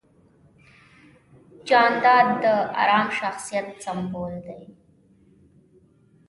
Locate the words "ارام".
2.81-3.07